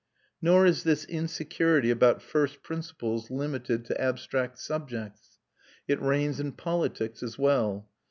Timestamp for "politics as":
6.53-7.37